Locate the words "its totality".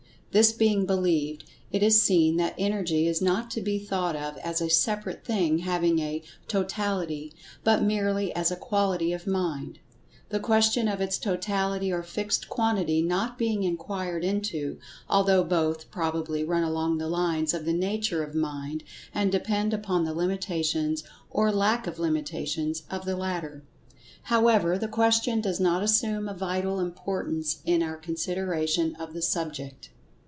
11.01-11.91